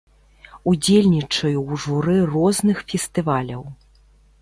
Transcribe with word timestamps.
Удзельнічаю 0.71 1.57
ў 1.69 1.71
журы 1.85 2.17
розных 2.35 2.77
фестываляў. 2.93 3.63